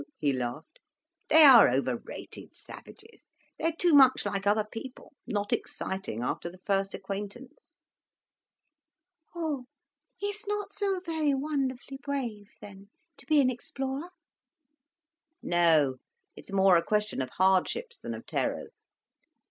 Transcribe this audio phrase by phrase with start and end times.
[0.17, 0.79] he laughed.
[1.29, 3.23] "They are over rated, savages.
[3.59, 7.77] They're too much like other people, not exciting, after the first acquaintance."
[9.35, 9.65] "Oh,
[10.19, 12.87] it's not so very wonderfully brave then,
[13.17, 14.09] to be an explorer?"
[15.43, 15.97] "No.
[16.35, 18.85] It's more a question of hardships than of terrors."